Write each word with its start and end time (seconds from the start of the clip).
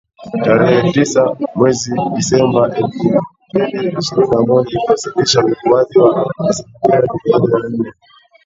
Tarehe 0.43 0.79
Tisa 0.93 1.23
mwezi 1.55 1.91
Disemba 2.13 2.61
elfu 2.79 3.07
mbili 3.49 3.97
ishirini 4.01 4.31
na 4.35 4.41
moja 4.41 4.69
ikiwasilisha 4.77 5.39
ukuaji 5.45 5.99
wa 5.99 6.33
asilimia 6.49 6.97
arubaini 6.97 7.47
na 7.51 7.69
nne 7.69 7.93